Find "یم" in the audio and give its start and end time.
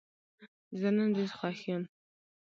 1.69-1.83